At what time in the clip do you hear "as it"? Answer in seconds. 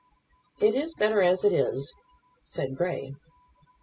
1.21-1.53